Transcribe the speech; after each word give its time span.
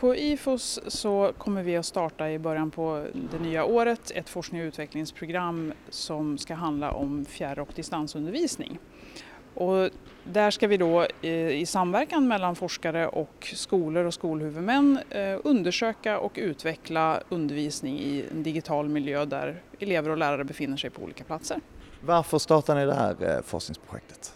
På 0.00 0.14
IFOS 0.16 0.80
så 0.86 1.32
kommer 1.38 1.62
vi 1.62 1.76
att 1.76 1.86
starta 1.86 2.30
i 2.30 2.38
början 2.38 2.70
på 2.70 3.06
det 3.30 3.38
nya 3.38 3.64
året 3.64 4.10
ett 4.14 4.28
forskning 4.28 4.60
och 4.60 4.66
utvecklingsprogram 4.66 5.72
som 5.90 6.38
ska 6.38 6.54
handla 6.54 6.90
om 6.90 7.24
fjärr 7.24 7.58
och 7.58 7.68
distansundervisning. 7.74 8.78
Och 9.54 9.90
där 10.24 10.50
ska 10.50 10.66
vi 10.68 10.76
då 10.76 11.06
eh, 11.22 11.48
i 11.48 11.66
samverkan 11.66 12.28
mellan 12.28 12.56
forskare 12.56 13.08
och 13.08 13.52
skolor 13.54 14.04
och 14.04 14.14
skolhuvudmän 14.14 14.98
eh, 15.10 15.38
undersöka 15.44 16.18
och 16.18 16.32
utveckla 16.34 17.20
undervisning 17.28 17.98
i 17.98 18.24
en 18.30 18.42
digital 18.42 18.88
miljö 18.88 19.24
där 19.24 19.62
elever 19.78 20.10
och 20.10 20.16
lärare 20.16 20.44
befinner 20.44 20.76
sig 20.76 20.90
på 20.90 21.02
olika 21.02 21.24
platser. 21.24 21.60
Varför 22.00 22.38
startar 22.38 22.74
ni 22.74 22.86
det 22.86 22.94
här 22.94 23.16
eh, 23.20 23.42
forskningsprojektet? 23.42 24.34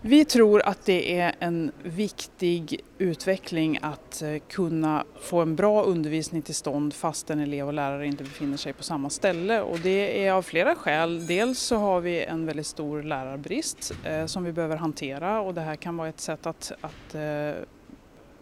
Vi 0.00 0.24
tror 0.24 0.62
att 0.64 0.84
det 0.84 1.18
är 1.18 1.34
en 1.38 1.72
viktig 1.82 2.80
utveckling 2.98 3.78
att 3.82 4.22
eh, 4.22 4.36
kunna 4.48 5.04
få 5.20 5.40
en 5.40 5.56
bra 5.56 5.82
undervisning 5.82 6.42
till 6.42 6.54
stånd 6.54 6.94
fast 6.94 7.30
en 7.30 7.40
elev 7.40 7.66
och 7.66 7.72
lärare 7.72 8.06
inte 8.06 8.24
befinner 8.24 8.56
sig 8.56 8.72
på 8.72 8.82
samma 8.82 9.10
ställe 9.10 9.60
och 9.60 9.78
det 9.78 10.26
är 10.26 10.32
av 10.32 10.42
flera 10.42 10.74
skäl. 10.74 11.26
Dels 11.26 11.58
så 11.58 11.76
har 11.76 12.00
vi 12.00 12.24
en 12.24 12.46
väldigt 12.46 12.66
stor 12.66 13.02
lärarbrist 13.02 13.92
eh, 14.04 14.26
som 14.26 14.44
vi 14.44 14.52
behöver 14.52 14.76
hantera 14.76 15.40
och 15.40 15.54
det 15.54 15.60
här 15.60 15.76
kan 15.76 15.96
vara 15.96 16.08
ett 16.08 16.20
sätt 16.20 16.46
att, 16.46 16.72
att 16.80 17.14
eh, 17.14 17.62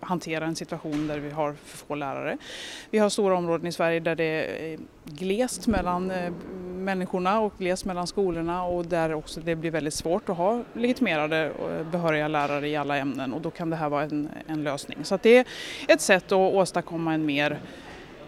hantera 0.01 0.45
en 0.45 0.57
situation 0.57 1.07
där 1.07 1.19
vi 1.19 1.31
har 1.31 1.55
för 1.65 1.79
få 1.79 1.95
lärare. 1.95 2.39
Vi 2.91 2.99
har 2.99 3.09
stora 3.09 3.37
områden 3.37 3.67
i 3.67 3.73
Sverige 3.73 4.01
där 4.01 4.17
det 4.17 4.25
är 4.25 4.79
glest 5.05 5.67
mellan 5.67 6.11
eh, 6.11 6.33
människorna 6.87 7.41
och 7.41 7.53
glest 7.59 7.85
mellan 7.85 8.07
skolorna 8.07 8.65
och 8.65 8.87
där 8.87 9.15
också 9.15 9.41
det 9.41 9.57
blir 9.57 9.71
väldigt 9.71 9.95
svårt 9.95 10.29
att 10.29 10.37
ha 10.37 10.63
legitimerade 10.73 11.51
och 11.51 11.87
behöriga 11.87 12.29
lärare 12.29 12.69
i 12.69 12.77
alla 12.77 12.97
ämnen 12.97 13.33
och 13.33 13.41
då 13.41 13.51
kan 13.51 13.71
det 13.71 13.77
här 13.77 13.89
vara 13.89 14.03
en, 14.03 14.31
en 14.47 14.63
lösning. 14.63 14.99
Så 15.05 15.19
det 15.23 15.37
är 15.37 15.47
ett 15.89 16.01
sätt 16.01 16.25
att 16.25 16.33
åstadkomma 16.33 17.15
en 17.15 17.27
mer 17.27 17.61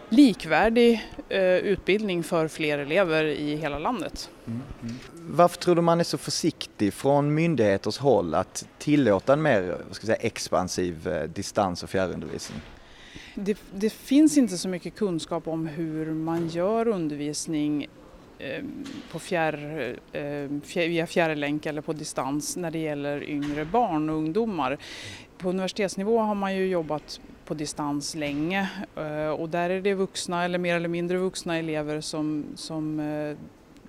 likvärdig 0.09 1.09
eh, 1.29 1.41
utbildning 1.41 2.23
för 2.23 2.47
fler 2.47 2.79
elever 2.79 3.23
i 3.25 3.55
hela 3.55 3.79
landet. 3.79 4.29
Mm, 4.47 4.61
mm. 4.81 4.95
Varför 5.13 5.57
tror 5.57 5.75
du 5.75 5.81
man 5.81 5.99
är 5.99 6.03
så 6.03 6.17
försiktig 6.17 6.93
från 6.93 7.33
myndigheters 7.33 7.97
håll 7.97 8.35
att 8.35 8.67
tillåta 8.77 9.33
en 9.33 9.41
mer 9.41 9.77
ska 9.91 10.05
säga, 10.05 10.15
expansiv 10.15 11.07
eh, 11.07 11.23
distans 11.23 11.83
och 11.83 11.89
fjärrundervisning? 11.89 12.61
Det, 13.35 13.57
det, 13.73 13.89
finns 13.89 14.37
inte 14.37 14.57
så 14.57 14.67
mycket 14.67 14.95
kunskap 14.95 15.47
om 15.47 15.67
hur 15.67 16.05
man 16.05 16.47
gör 16.47 16.87
undervisning 16.87 17.83
eh, 17.83 17.89
Ehm, 18.41 18.85
på 19.11 19.19
fjärr, 19.19 19.95
ehm, 20.13 20.61
via 20.75 21.07
fjärrlänk 21.07 21.65
eller 21.65 21.81
på 21.81 21.93
distans 21.93 22.57
när 22.57 22.71
det 22.71 22.79
gäller 22.79 23.23
yngre 23.29 23.65
barn 23.65 24.09
och 24.09 24.15
ungdomar. 24.15 24.77
På 25.37 25.49
universitetsnivå 25.49 26.19
har 26.19 26.35
man 26.35 26.55
ju 26.55 26.67
jobbat 26.67 27.19
på 27.45 27.53
distans 27.53 28.15
länge 28.15 28.69
eh, 28.95 29.29
och 29.29 29.49
där 29.49 29.69
är 29.69 29.81
det 29.81 29.93
vuxna 29.93 30.45
eller 30.45 30.57
mer 30.57 30.75
eller 30.75 30.89
mindre 30.89 31.17
vuxna 31.17 31.57
elever 31.57 32.01
som, 32.01 32.45
som 32.55 32.99
eh, 32.99 33.37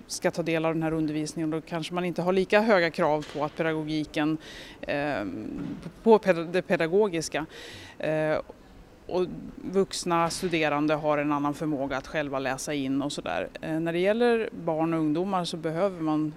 ska 0.07 0.31
ta 0.31 0.43
del 0.43 0.65
av 0.65 0.73
den 0.73 0.83
här 0.83 0.93
undervisningen 0.93 1.53
och 1.53 1.61
då 1.61 1.67
kanske 1.67 1.93
man 1.93 2.05
inte 2.05 2.21
har 2.21 2.33
lika 2.33 2.61
höga 2.61 2.89
krav 2.89 3.27
på 3.33 3.45
att 3.45 3.55
pedagogiken, 3.55 4.37
ehm, 4.81 5.59
på 6.03 6.19
det 6.51 6.61
pedagogiska. 6.61 7.45
Eh, 7.99 8.37
och 9.11 9.25
vuxna 9.55 10.29
studerande 10.29 10.93
har 10.93 11.17
en 11.17 11.31
annan 11.31 11.53
förmåga 11.53 11.97
att 11.97 12.07
själva 12.07 12.39
läsa 12.39 12.73
in 12.73 13.01
och 13.01 13.11
sådär. 13.11 13.49
Eh, 13.61 13.79
när 13.79 13.93
det 13.93 13.99
gäller 13.99 14.49
barn 14.51 14.93
och 14.93 14.99
ungdomar 14.99 15.45
så 15.45 15.57
behöver 15.57 16.01
man 16.01 16.33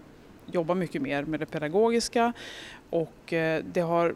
jobba 0.47 0.75
mycket 0.75 1.03
mer 1.03 1.25
med 1.25 1.41
det 1.41 1.47
pedagogiska 1.47 2.33
och 2.91 3.33
eh, 3.33 3.65
det 3.73 3.81
har 3.81 4.15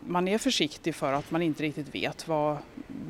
man 0.00 0.28
är 0.28 0.38
försiktig 0.38 0.94
för 0.94 1.12
att 1.12 1.30
man 1.30 1.42
inte 1.42 1.62
riktigt 1.62 1.94
vet 1.94 2.28
vad, 2.28 2.56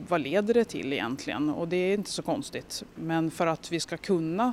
vad 0.09 0.21
leder 0.21 0.55
det 0.55 0.65
till 0.65 0.93
egentligen 0.93 1.51
och 1.51 1.69
det 1.69 1.77
är 1.77 1.95
inte 1.95 2.11
så 2.11 2.23
konstigt. 2.23 2.85
Men 2.95 3.31
för 3.31 3.47
att 3.47 3.73
vi 3.73 3.81
ska 3.81 3.97
kunna 3.97 4.53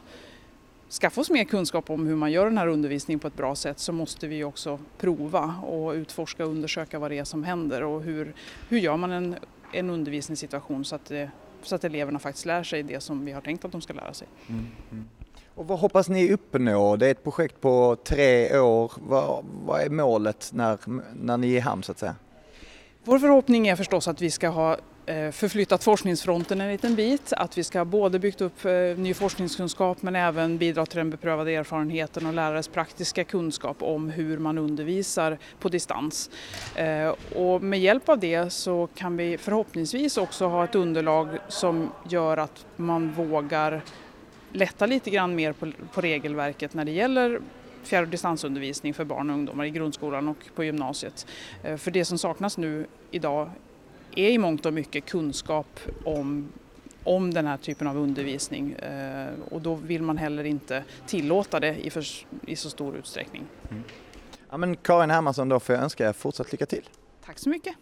skaffa 0.90 1.22
oss 1.22 1.30
mer 1.30 1.44
kunskap 1.44 1.90
om 1.90 2.08
hur 2.08 2.16
man 2.16 2.32
gör 2.32 2.46
den 2.46 2.58
här 2.58 2.68
undervisningen 2.68 3.20
på 3.20 3.28
ett 3.28 3.38
bra 3.38 3.56
sätt 3.56 3.80
så 3.80 3.94
måste 3.94 4.28
vi 4.28 4.44
också 4.44 4.80
prova 4.98 5.56
och 5.64 5.94
utforska 5.94 6.46
och 6.46 6.52
undersöka 6.52 7.00
vad 7.00 7.12
det 7.12 7.18
är 7.18 7.24
som 7.24 7.44
händer 7.44 7.84
och 7.84 8.02
hur, 8.02 8.34
hur 8.70 8.78
gör 8.78 8.98
man 8.98 9.12
en, 9.12 9.36
en 9.74 9.90
undervisningssituation 9.90 10.86
så 10.86 10.96
att, 10.96 11.06
det, 11.06 11.32
så 11.62 11.76
att 11.76 11.84
eleverna 11.84 12.20
faktiskt 12.20 12.46
lär 12.46 12.64
sig 12.64 12.84
det 12.84 13.00
som 13.00 13.26
vi 13.26 13.32
har 13.32 13.42
tänkt 13.42 13.66
att 13.66 13.72
de 13.72 13.82
ska 13.82 13.94
lära 13.94 14.14
sig. 14.14 14.28
Mm, 14.50 14.66
mm. 14.92 15.06
Och 15.56 15.68
vad 15.68 15.80
hoppas 15.80 16.10
ni 16.10 16.34
uppnå? 16.34 16.96
Det 16.96 17.08
är 17.08 17.12
ett 17.12 17.24
projekt 17.24 17.62
på 17.62 17.98
tre 18.04 18.60
år. 18.60 18.92
Vad, 19.08 19.46
vad 19.66 19.82
är 19.82 19.90
målet 19.90 20.50
när, 20.54 20.78
när 21.14 21.38
ni 21.38 21.54
är 21.54 21.58
i 21.58 21.60
hamn 21.60 21.84
så 21.84 21.92
att 21.92 22.00
säga? 22.00 22.16
Vår 23.04 23.20
förhoppning 23.20 23.68
är 23.68 23.76
förstås 23.76 24.08
att 24.08 24.22
vi 24.22 24.32
ska 24.32 24.50
ha 24.50 24.74
Eh, 24.74 24.80
Eh, 25.06 25.32
förflyttat 25.32 25.84
forskningsfronten 25.84 26.62
en 26.62 26.72
liten 26.72 26.96
bit, 26.96 27.34
att 27.34 27.58
vi 27.58 27.64
ska 27.64 27.86
både 27.86 28.20
byggt 28.20 28.42
upp 28.42 28.66
eh, 28.66 28.72
ny 28.98 29.14
forskningskunskap 29.14 30.02
men 30.02 30.16
även 30.16 30.58
bidra 30.58 30.86
till 30.86 30.98
den 30.98 31.10
beprövade 31.10 31.52
erfarenheten 31.52 32.26
och 32.26 32.34
lärares 32.34 32.68
praktiska 32.68 33.24
kunskap 33.24 33.78
om 33.80 34.10
hur 34.10 34.38
man 34.38 34.58
undervisar 34.58 35.38
på 35.60 35.70
distans. 35.70 36.30
Eh, 36.76 37.16
och 37.36 37.64
med 37.64 37.80
hjälp 37.80 38.10
av 38.10 38.20
det 38.20 38.54
så 38.54 38.88
kan 38.96 39.18
vi 39.18 39.38
förhoppningsvis 39.38 40.18
också 40.18 40.46
ha 40.46 40.64
ett 40.64 40.76
underlag 40.76 41.28
som 41.48 41.92
gör 42.10 42.38
att 42.38 42.66
man 42.76 43.12
vågar 43.12 43.82
lätta 44.52 44.86
lite 44.86 45.10
grann 45.10 45.36
mer 45.36 45.54
på, 45.54 45.72
på 45.94 46.02
regelverket 46.02 46.74
när 46.74 46.86
det 46.86 46.92
gäller 46.92 47.40
fjärr 47.84 48.02
och 48.02 48.08
distansundervisning 48.08 48.94
för 48.94 49.06
barn 49.06 49.30
och 49.30 49.36
ungdomar 49.36 49.66
i 49.66 49.70
grundskolan 49.70 50.28
och 50.28 50.38
på 50.56 50.64
gymnasiet. 50.64 51.28
För 51.78 51.92
det 51.92 52.06
som 52.06 52.18
saknas 52.18 52.58
nu 52.58 52.86
idag 53.12 53.50
är 54.16 54.30
i 54.30 54.38
mångt 54.38 54.66
och 54.66 54.74
mycket 54.74 55.06
kunskap 55.06 55.80
om, 56.06 56.48
om 57.04 57.34
den 57.34 57.46
här 57.48 57.58
typen 57.58 57.88
av 57.88 57.98
undervisning 57.98 58.72
eh, 58.72 59.30
och 59.52 59.62
då 59.62 59.76
vill 59.76 60.02
man 60.02 60.18
heller 60.18 60.44
inte 60.44 60.84
tillåta 61.08 61.60
det 61.60 61.76
i, 61.86 61.90
för, 61.90 62.06
i 62.48 62.56
så 62.56 62.70
stor 62.70 62.96
utsträckning. 62.96 63.44
Mm. 63.72 63.84
Ja, 64.50 64.58
men 64.58 64.76
Karin 64.76 65.10
Hermansson, 65.10 65.50
då 65.50 65.60
får 65.60 65.76
jag 65.76 65.84
önska 65.84 66.10
er 66.10 66.14
fortsatt 66.14 66.52
lycka 66.52 66.66
till. 66.66 66.90
Tack 67.26 67.40
så 67.40 67.50
mycket. 67.50 67.76